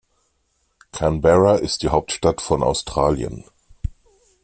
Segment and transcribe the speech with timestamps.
[0.91, 3.43] Canberra ist die Hauptstadt von Australien.